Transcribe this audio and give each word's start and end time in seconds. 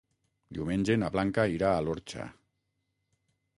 Diumenge 0.57 0.95
na 1.01 1.09
Blanca 1.17 1.45
irà 1.57 1.71
a 1.75 1.85
l'Orxa. 1.89 2.25